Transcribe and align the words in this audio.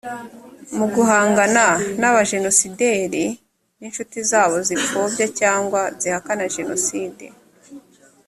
mu 0.77 0.85
guhangana 0.93 1.65
n 1.99 2.03
abajenosideri 2.09 3.25
n 3.79 3.81
inshuti 3.87 4.17
zabo 4.29 4.57
zipfobya 4.67 5.25
cyangwa 5.39 5.81
zihakana 6.01 6.45
jenoside 6.55 7.25